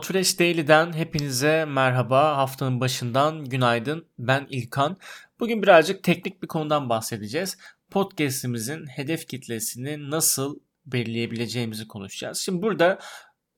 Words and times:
Outfresh 0.00 0.38
Daily'den 0.38 0.92
hepinize 0.92 1.64
merhaba. 1.64 2.36
Haftanın 2.36 2.80
başından 2.80 3.44
günaydın. 3.44 4.06
Ben 4.18 4.46
İlkan. 4.50 4.96
Bugün 5.40 5.62
birazcık 5.62 6.02
teknik 6.02 6.42
bir 6.42 6.48
konudan 6.48 6.88
bahsedeceğiz. 6.88 7.58
Podcast'imizin 7.90 8.86
hedef 8.86 9.28
kitlesini 9.28 10.10
nasıl 10.10 10.58
belirleyebileceğimizi 10.86 11.88
konuşacağız. 11.88 12.38
Şimdi 12.38 12.62
burada 12.62 12.98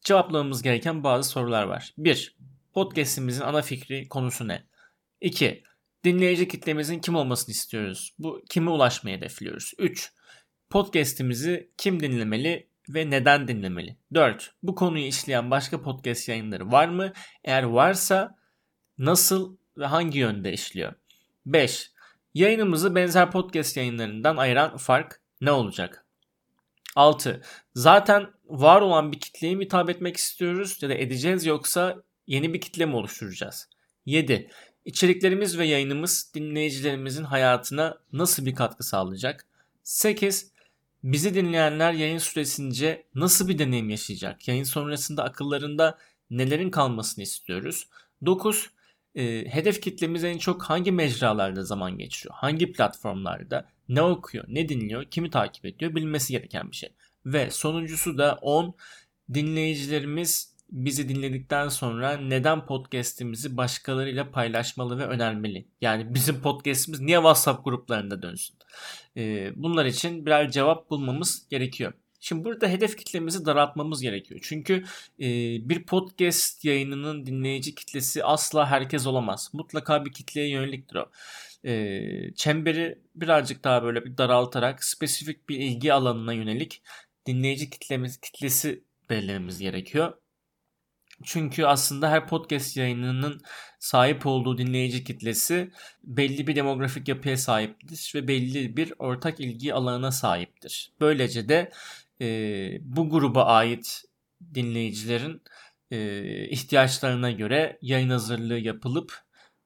cevaplamamız 0.00 0.62
gereken 0.62 1.04
bazı 1.04 1.30
sorular 1.30 1.62
var. 1.62 1.94
1. 1.98 2.36
Podcast'imizin 2.74 3.42
ana 3.42 3.62
fikri 3.62 4.08
konusu 4.08 4.48
ne? 4.48 4.66
2. 5.20 5.62
Dinleyici 6.04 6.48
kitlemizin 6.48 6.98
kim 6.98 7.14
olmasını 7.14 7.52
istiyoruz? 7.52 8.14
Bu 8.18 8.42
kime 8.50 8.70
ulaşmayı 8.70 9.16
hedefliyoruz? 9.16 9.72
3. 9.78 10.12
Podcast'imizi 10.70 11.70
kim 11.78 12.00
dinlemeli 12.00 12.71
ve 12.88 13.10
neden 13.10 13.48
dinlemeli? 13.48 13.96
4. 14.14 14.54
Bu 14.62 14.74
konuyu 14.74 15.04
işleyen 15.04 15.50
başka 15.50 15.82
podcast 15.82 16.28
yayınları 16.28 16.72
var 16.72 16.88
mı? 16.88 17.12
Eğer 17.44 17.62
varsa 17.62 18.36
nasıl 18.98 19.56
ve 19.78 19.86
hangi 19.86 20.18
yönde 20.18 20.52
işliyor? 20.52 20.92
5. 21.46 21.92
Yayınımızı 22.34 22.94
benzer 22.94 23.30
podcast 23.30 23.76
yayınlarından 23.76 24.36
ayıran 24.36 24.76
fark 24.76 25.20
ne 25.40 25.52
olacak? 25.52 26.06
6. 26.96 27.42
Zaten 27.74 28.26
var 28.44 28.80
olan 28.80 29.12
bir 29.12 29.20
kitleye 29.20 29.54
mi 29.54 29.64
hitap 29.64 29.90
etmek 29.90 30.16
istiyoruz 30.16 30.78
ya 30.82 30.88
da 30.88 30.94
edeceğiz 30.94 31.46
yoksa 31.46 32.02
yeni 32.26 32.54
bir 32.54 32.60
kitle 32.60 32.86
mi 32.86 32.96
oluşturacağız? 32.96 33.68
7. 34.06 34.50
İçeriklerimiz 34.84 35.58
ve 35.58 35.66
yayınımız 35.66 36.32
dinleyicilerimizin 36.34 37.24
hayatına 37.24 37.98
nasıl 38.12 38.46
bir 38.46 38.54
katkı 38.54 38.84
sağlayacak? 38.84 39.46
8. 39.82 40.52
Bizi 41.04 41.34
dinleyenler 41.34 41.92
yayın 41.92 42.18
süresince 42.18 43.06
nasıl 43.14 43.48
bir 43.48 43.58
deneyim 43.58 43.90
yaşayacak? 43.90 44.48
Yayın 44.48 44.64
sonrasında 44.64 45.24
akıllarında 45.24 45.98
nelerin 46.30 46.70
kalmasını 46.70 47.22
istiyoruz? 47.24 47.88
9. 48.26 48.70
E, 49.14 49.44
hedef 49.48 49.80
kitlemiz 49.82 50.24
en 50.24 50.38
çok 50.38 50.62
hangi 50.62 50.92
mecralarda 50.92 51.64
zaman 51.64 51.98
geçiriyor? 51.98 52.34
Hangi 52.34 52.72
platformlarda? 52.72 53.68
Ne 53.88 54.02
okuyor? 54.02 54.44
Ne 54.48 54.68
dinliyor? 54.68 55.04
Kimi 55.04 55.30
takip 55.30 55.64
ediyor? 55.64 55.94
Bilmesi 55.94 56.32
gereken 56.32 56.70
bir 56.70 56.76
şey. 56.76 56.92
Ve 57.26 57.50
sonuncusu 57.50 58.18
da 58.18 58.38
10. 58.42 58.74
Dinleyicilerimiz 59.34 60.52
bizi 60.70 61.08
dinledikten 61.08 61.68
sonra 61.68 62.16
neden 62.16 62.66
podcast'imizi 62.66 63.56
başkalarıyla 63.56 64.30
paylaşmalı 64.30 64.98
ve 64.98 65.06
önermeli? 65.06 65.68
Yani 65.80 66.14
bizim 66.14 66.42
podcast'imiz 66.42 67.00
niye 67.00 67.16
WhatsApp 67.16 67.64
gruplarında 67.64 68.22
dönsün? 68.22 68.56
Bunlar 69.56 69.86
için 69.86 70.26
birer 70.26 70.50
cevap 70.50 70.90
bulmamız 70.90 71.48
gerekiyor. 71.50 71.92
Şimdi 72.20 72.44
burada 72.44 72.68
hedef 72.68 72.96
kitlemizi 72.96 73.44
daraltmamız 73.44 74.02
gerekiyor. 74.02 74.40
Çünkü 74.42 74.84
bir 75.68 75.86
podcast 75.86 76.64
yayınının 76.64 77.26
dinleyici 77.26 77.74
kitlesi 77.74 78.24
asla 78.24 78.70
herkes 78.70 79.06
olamaz. 79.06 79.50
Mutlaka 79.52 80.04
bir 80.04 80.12
kitleye 80.12 80.48
yöneliktir 80.48 80.96
o. 80.96 81.10
Çemberi 82.36 82.98
birazcık 83.14 83.64
daha 83.64 83.82
böyle 83.82 84.04
bir 84.04 84.18
daraltarak 84.18 84.84
spesifik 84.84 85.48
bir 85.48 85.56
ilgi 85.58 85.92
alanına 85.92 86.32
yönelik 86.32 86.82
dinleyici 87.26 87.70
kitlemiz 87.70 88.20
kitlesi 88.20 88.84
belirlememiz 89.10 89.58
gerekiyor. 89.58 90.12
Çünkü 91.24 91.64
aslında 91.64 92.10
her 92.10 92.26
podcast 92.26 92.76
yayınının 92.76 93.40
sahip 93.78 94.26
olduğu 94.26 94.58
dinleyici 94.58 95.04
kitlesi 95.04 95.70
belli 96.04 96.46
bir 96.46 96.56
demografik 96.56 97.08
yapıya 97.08 97.36
sahiptir 97.36 98.12
ve 98.14 98.28
belli 98.28 98.76
bir 98.76 98.92
ortak 98.98 99.40
ilgi 99.40 99.74
alanına 99.74 100.10
sahiptir. 100.10 100.92
Böylece 101.00 101.48
de 101.48 101.72
e, 102.20 102.26
bu 102.80 103.10
gruba 103.10 103.44
ait 103.44 104.04
dinleyicilerin 104.54 105.42
e, 105.90 106.48
ihtiyaçlarına 106.48 107.30
göre 107.30 107.78
yayın 107.82 108.10
hazırlığı 108.10 108.58
yapılıp 108.58 109.22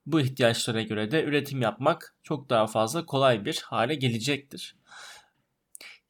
bu 0.07 0.21
ihtiyaçlara 0.21 0.83
göre 0.83 1.11
de 1.11 1.25
üretim 1.25 1.63
yapmak 1.63 2.15
çok 2.23 2.51
daha 2.51 2.67
fazla 2.67 3.07
kolay 3.07 3.45
bir 3.45 3.63
hale 3.65 3.95
gelecektir. 3.95 4.77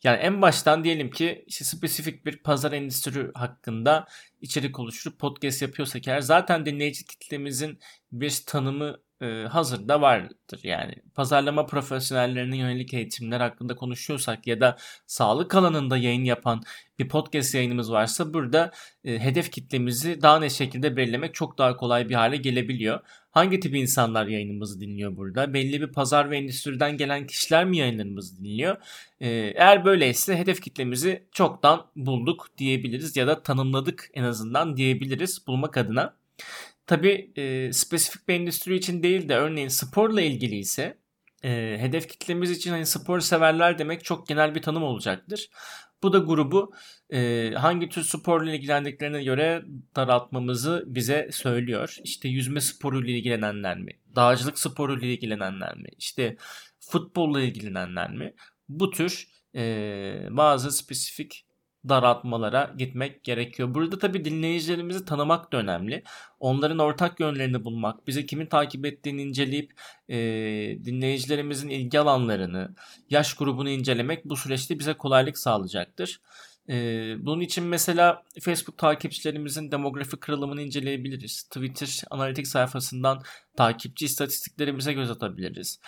Yani 0.07 0.17
en 0.17 0.43
baştan 0.43 0.85
diyelim 0.85 1.11
ki 1.11 1.45
işte 1.47 1.65
spesifik 1.65 2.27
bir 2.27 2.39
pazar 2.39 2.73
endüstri 2.73 3.31
hakkında 3.35 4.07
içerik 4.41 4.79
oluşturup 4.79 5.19
podcast 5.19 5.63
yapıyorsak 5.63 6.09
eğer 6.09 6.21
zaten 6.21 6.67
dinleyici 6.67 7.05
kitlemizin 7.07 7.79
bir 8.13 8.43
tanımı 8.47 9.01
e, 9.21 9.27
hazırda 9.51 10.01
vardır. 10.01 10.61
Yani 10.63 10.95
pazarlama 11.15 11.67
profesyonellerine 11.67 12.57
yönelik 12.57 12.95
eğitimler 12.95 13.41
hakkında 13.41 13.77
konuşuyorsak 13.77 14.47
ya 14.47 14.61
da 14.61 14.77
sağlık 15.07 15.55
alanında 15.55 15.97
yayın 15.97 16.25
yapan 16.25 16.63
bir 16.99 17.09
podcast 17.09 17.55
yayınımız 17.55 17.93
varsa 17.93 18.35
burada 18.35 18.73
e, 19.05 19.19
hedef 19.19 19.51
kitlemizi 19.51 20.23
daha 20.23 20.39
net 20.39 20.53
şekilde 20.53 20.97
belirlemek 20.97 21.35
çok 21.35 21.59
daha 21.59 21.77
kolay 21.77 22.09
bir 22.09 22.15
hale 22.15 22.37
gelebiliyor. 22.37 23.01
Hangi 23.31 23.61
tip 23.61 23.75
insanlar 23.75 24.27
yayınımızı 24.27 24.81
dinliyor 24.81 25.17
burada? 25.17 25.55
Belli 25.55 25.81
bir 25.81 25.93
pazar 25.93 26.31
ve 26.31 26.39
endüstriden 26.39 26.97
gelen 26.97 27.27
kişiler 27.27 27.65
mi 27.65 27.79
yayınlarımızı 27.79 28.39
dinliyor? 28.39 28.77
E, 29.21 29.29
eğer 29.29 29.85
böyleyse 29.85 30.37
hedef 30.37 30.61
kitlemizi 30.61 31.23
çoktan 31.33 31.87
bulduk 31.97 32.47
diyebiliriz 32.59 33.17
ya 33.17 33.27
da 33.27 33.43
tanımladık 33.43 34.11
en 34.15 34.23
azından 34.23 34.77
diyebiliriz 34.77 35.47
bulmak 35.47 35.77
adına. 35.77 36.17
Tabi 36.87 37.33
e, 37.37 37.73
spesifik 37.73 38.29
bir 38.29 38.35
endüstri 38.35 38.77
için 38.77 39.03
değil 39.03 39.29
de 39.29 39.37
örneğin 39.37 39.69
sporla 39.69 40.21
ilgili 40.21 40.57
ise 40.57 40.99
e, 41.45 41.77
hedef 41.81 42.09
kitlemiz 42.09 42.51
için 42.51 42.71
hani 42.71 42.87
spor 42.87 43.21
severler 43.21 43.79
demek 43.79 44.05
çok 44.05 44.29
genel 44.29 44.55
bir 44.55 44.63
tanım 44.63 44.83
olacaktır. 44.83 45.51
Bu 46.03 46.13
da 46.13 46.19
grubu 46.19 46.73
e, 47.11 47.51
hangi 47.57 47.89
tür 47.89 48.03
sporla 48.03 48.53
ilgilendiklerine 48.55 49.25
göre 49.25 49.63
daraltmamızı 49.97 50.85
bize 50.87 51.29
söylüyor. 51.33 51.97
İşte 52.05 52.29
yüzme 52.29 52.61
sporuyla 52.61 53.13
ilgilenenler 53.15 53.79
mi? 53.79 53.93
Dağcılık 54.17 54.59
sporuyla 54.59 55.09
ilgilenenler 55.09 55.77
mi? 55.77 55.89
İşte 55.99 56.37
futbolla 56.81 57.41
ilgilenenler 57.41 58.11
mi? 58.11 58.35
Bu 58.69 58.91
tür 58.91 59.29
e, 59.55 59.63
bazı 60.31 60.73
spesifik 60.73 61.46
daraltmalara 61.89 62.75
gitmek 62.79 63.25
gerekiyor. 63.25 63.75
Burada 63.75 63.99
tabii 63.99 64.25
dinleyicilerimizi 64.25 65.05
tanımak 65.05 65.53
da 65.53 65.57
önemli. 65.57 66.03
Onların 66.41 66.79
ortak 66.79 67.21
yönlerini 67.21 67.65
bulmak, 67.65 68.07
bize 68.07 68.27
kimin 68.27 68.47
takip 68.47 68.87
ettiğini 68.87 69.23
inceleyip 69.23 69.73
e, 70.09 70.17
dinleyicilerimizin 70.85 71.69
ilgi 71.69 72.01
alanlarını, 72.01 72.75
yaş 73.11 73.35
grubunu 73.35 73.69
incelemek 73.69 74.25
bu 74.25 74.37
süreçte 74.37 74.79
bize 74.79 74.95
kolaylık 74.95 75.39
sağlayacaktır. 75.39 76.21
Ee, 76.69 77.15
bunun 77.19 77.41
için 77.41 77.65
mesela 77.65 78.23
Facebook 78.41 78.79
takipçilerimizin 78.79 79.71
demografik 79.71 80.21
kırılımını 80.21 80.63
inceleyebiliriz. 80.63 81.43
Twitter 81.43 82.03
analitik 82.11 82.47
sayfasından 82.47 83.23
takipçi 83.57 84.05
istatistiklerimize 84.05 84.93
göz 84.93 85.11
atabiliriz. 85.11 85.81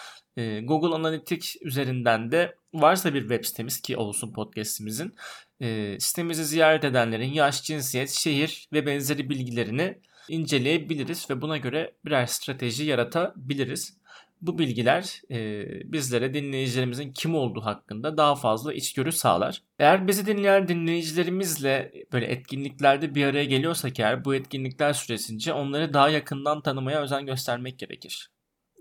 Google 0.63 0.95
Analitik 0.95 1.55
üzerinden 1.63 2.33
de 2.33 2.57
varsa 2.75 3.15
bir 3.15 3.21
web 3.21 3.45
sitemiz 3.45 3.81
ki 3.81 3.97
olsun 3.97 4.33
podcastimizin 4.33 5.15
e, 5.61 5.97
sitemizi 6.01 6.45
ziyaret 6.45 6.85
edenlerin 6.85 7.33
yaş, 7.33 7.63
cinsiyet, 7.63 8.11
şehir 8.11 8.69
ve 8.73 8.87
benzeri 8.87 9.31
bilgilerini 9.31 9.99
inceleyebiliriz 10.29 11.31
ve 11.31 11.41
buna 11.41 11.57
göre 11.57 11.95
birer 12.05 12.27
strateji 12.27 12.85
yaratabiliriz. 12.85 13.99
Bu 14.41 14.59
bilgiler 14.59 15.23
e, 15.31 15.65
bizlere 15.93 16.35
dinleyicilerimizin 16.35 17.13
kim 17.13 17.35
olduğu 17.35 17.61
hakkında 17.61 18.17
daha 18.17 18.35
fazla 18.35 18.73
içgörü 18.73 19.13
sağlar. 19.13 19.63
Eğer 19.79 20.09
bizi 20.09 20.27
dinleyen 20.27 20.69
dinleyicilerimizle 20.69 21.93
böyle 22.13 22.27
etkinliklerde 22.27 23.15
bir 23.15 23.25
araya 23.25 23.45
geliyorsak 23.45 24.01
eğer 24.01 24.25
bu 24.25 24.35
etkinlikler 24.35 24.93
süresince 24.93 25.53
onları 25.53 25.95
daha 25.95 26.09
yakından 26.09 26.61
tanımaya 26.63 27.03
özen 27.03 27.27
göstermek 27.27 27.79
gerekir. 27.79 28.31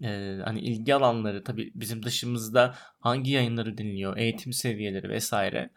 Ee, 0.03 0.37
hani 0.45 0.59
ilgi 0.59 0.95
alanları 0.95 1.43
tabii 1.43 1.71
bizim 1.75 2.03
dışımızda 2.03 2.75
hangi 2.99 3.31
yayınları 3.31 3.77
dinliyor, 3.77 4.17
eğitim 4.17 4.53
seviyeleri 4.53 5.09
vesaire. 5.09 5.69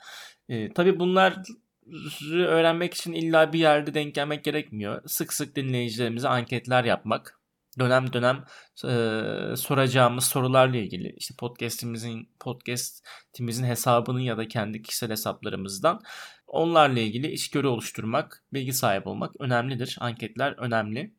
Ee, 0.49 0.73
tabii 0.73 0.99
bunlar 0.99 1.37
öğrenmek 2.33 2.95
için 2.95 3.13
illa 3.13 3.53
bir 3.53 3.59
yerde 3.59 3.95
denk 3.95 4.15
gelmek 4.15 4.45
gerekmiyor. 4.45 5.03
Sık 5.07 5.33
sık 5.33 5.57
dinleyicilerimize 5.57 6.29
anketler 6.29 6.85
yapmak, 6.85 7.41
dönem 7.79 8.13
dönem 8.13 8.45
e, 8.85 9.57
soracağımız 9.57 10.25
sorularla 10.25 10.77
ilgili 10.77 11.15
işte 11.17 11.35
podcast'imizin 11.39 12.29
podcast'imizin 12.41 13.65
hesabının 13.65 14.21
ya 14.21 14.39
da 14.39 14.49
kendi 14.49 14.83
kişisel 14.83 15.11
hesaplarımızdan 15.11 16.01
onlarla 16.47 17.01
ilgili 17.01 17.33
içgörü 17.33 17.67
oluşturmak, 17.67 18.45
bilgi 18.53 18.73
sahibi 18.73 19.09
olmak 19.09 19.41
önemlidir. 19.41 19.97
Anketler 20.01 20.53
önemli. 20.53 21.15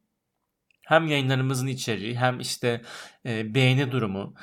Hem 0.87 1.07
yayınlarımızın 1.07 1.67
içeriği 1.67 2.15
hem 2.15 2.39
işte 2.39 2.81
e, 3.25 3.55
beğeni 3.55 3.91
durumu, 3.91 4.33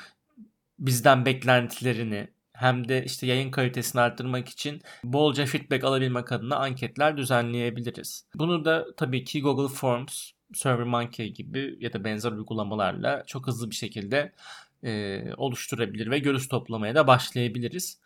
bizden 0.79 1.25
beklentilerini 1.25 2.27
hem 2.53 2.87
de 2.87 3.05
işte 3.05 3.27
yayın 3.27 3.51
kalitesini 3.51 4.01
arttırmak 4.01 4.49
için 4.49 4.81
bolca 5.03 5.45
feedback 5.45 5.83
alabilmek 5.83 6.31
adına 6.31 6.55
anketler 6.55 7.17
düzenleyebiliriz. 7.17 8.25
Bunu 8.35 8.65
da 8.65 8.85
tabii 8.97 9.23
ki 9.23 9.41
Google 9.41 9.75
Forms 9.75 10.31
SurveyMonkey 10.53 11.33
gibi 11.33 11.77
ya 11.79 11.93
da 11.93 12.03
benzer 12.03 12.31
uygulamalarla 12.31 13.23
çok 13.25 13.47
hızlı 13.47 13.69
bir 13.69 13.75
şekilde 13.75 14.33
e, 14.83 15.21
oluşturabilir 15.37 16.11
ve 16.11 16.19
görüş 16.19 16.47
toplamaya 16.47 16.95
da 16.95 17.07
başlayabiliriz. 17.07 17.99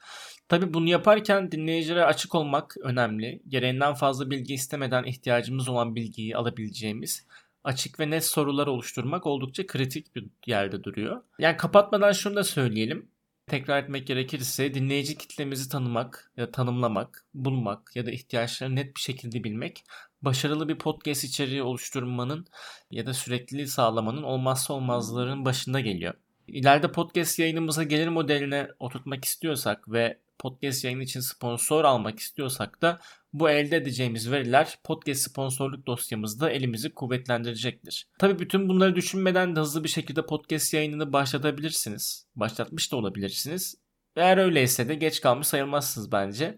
Tabi 0.49 0.73
bunu 0.73 0.89
yaparken 0.89 1.51
dinleyicilere 1.51 2.05
açık 2.05 2.35
olmak 2.35 2.75
önemli. 2.83 3.41
Gereğinden 3.47 3.93
fazla 3.93 4.31
bilgi 4.31 4.53
istemeden 4.53 5.03
ihtiyacımız 5.03 5.69
olan 5.69 5.95
bilgiyi 5.95 6.37
alabileceğimiz 6.37 7.25
açık 7.63 7.99
ve 7.99 8.09
net 8.09 8.25
sorular 8.25 8.67
oluşturmak 8.67 9.25
oldukça 9.25 9.67
kritik 9.67 10.15
bir 10.15 10.27
yerde 10.47 10.83
duruyor. 10.83 11.21
Yani 11.39 11.57
kapatmadan 11.57 12.11
şunu 12.11 12.35
da 12.35 12.43
söyleyelim. 12.43 13.09
Tekrar 13.47 13.83
etmek 13.83 14.07
gerekirse 14.07 14.73
dinleyici 14.73 15.17
kitlemizi 15.17 15.69
tanımak 15.69 16.31
ya 16.37 16.51
tanımlamak, 16.51 17.25
bulmak 17.33 17.95
ya 17.95 18.05
da 18.05 18.11
ihtiyaçlarını 18.11 18.75
net 18.75 18.95
bir 18.95 19.01
şekilde 19.01 19.43
bilmek 19.43 19.83
başarılı 20.21 20.69
bir 20.69 20.77
podcast 20.77 21.23
içeriği 21.23 21.63
oluşturmanın 21.63 22.45
ya 22.91 23.05
da 23.05 23.13
sürekliliği 23.13 23.67
sağlamanın 23.67 24.23
olmazsa 24.23 24.73
olmazlarının 24.73 25.45
başında 25.45 25.79
geliyor. 25.79 26.13
İleride 26.47 26.91
podcast 26.91 27.39
yayınımıza 27.39 27.83
gelir 27.83 28.07
modeline 28.07 28.67
oturtmak 28.79 29.25
istiyorsak 29.25 29.91
ve 29.91 30.19
podcast 30.43 30.83
yayın 30.83 30.99
için 30.99 31.19
sponsor 31.19 31.83
almak 31.85 32.19
istiyorsak 32.19 32.81
da 32.81 32.99
bu 33.33 33.49
elde 33.49 33.77
edeceğimiz 33.77 34.31
veriler 34.31 34.77
podcast 34.83 35.21
sponsorluk 35.21 35.87
dosyamızda 35.87 36.49
elimizi 36.49 36.93
kuvvetlendirecektir. 36.93 38.07
Tabii 38.19 38.39
bütün 38.39 38.69
bunları 38.69 38.95
düşünmeden 38.95 39.55
de 39.55 39.59
hızlı 39.59 39.83
bir 39.83 39.89
şekilde 39.89 40.25
podcast 40.25 40.73
yayınını 40.73 41.13
başlatabilirsiniz. 41.13 42.27
Başlatmış 42.35 42.91
da 42.91 42.95
olabilirsiniz. 42.95 43.75
Eğer 44.15 44.37
öyleyse 44.37 44.87
de 44.87 44.95
geç 44.95 45.21
kalmış 45.21 45.47
sayılmazsınız 45.47 46.11
bence. 46.11 46.57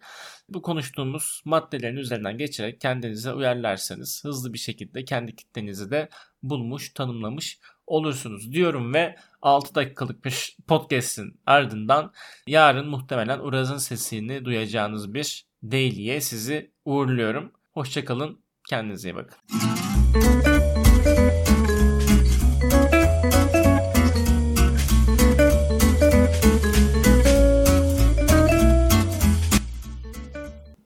Bu 0.50 0.62
konuştuğumuz 0.62 1.42
maddelerin 1.46 1.98
üzerinden 1.98 2.38
geçerek 2.38 2.82
kendinize 2.82 3.34
uyarlarsanız 3.34 4.22
hızlı 4.24 4.54
bir 4.54 4.58
şekilde 4.58 5.06
kendi 5.06 5.36
kitlenizi 5.36 5.92
de 5.92 6.10
bulmuş, 6.50 6.94
tanımlamış 6.94 7.60
olursunuz 7.88 8.52
diyorum 8.52 8.94
ve 8.94 9.16
6 9.42 9.76
dakikalık 9.76 10.26
bir 10.26 10.58
podcast'in 10.68 11.42
ardından 11.46 12.14
yarın 12.48 12.90
muhtemelen 12.90 13.40
Uraz'ın 13.40 13.78
sesini 13.78 14.46
duyacağınız 14.46 15.14
bir 15.14 15.46
Daily'ye 15.64 16.22
sizi 16.22 16.72
uğurluyorum. 16.86 17.52
Hoşçakalın, 17.72 18.40
kendinize 18.70 19.10
iyi 19.10 19.16
bakın. 19.16 19.38